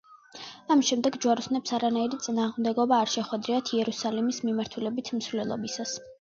ამის 0.75 0.87
შემდეგ 0.91 1.17
ჯვაროსნებს 1.25 1.75
არავითარი 1.79 2.21
წინააღმდეგობა 2.29 2.99
არ 3.03 3.13
შეხვედრიათ 3.19 3.75
იერუსალიმის 3.79 4.43
მიმართულებით 4.51 5.15
მსვლელობისას. 5.23 5.97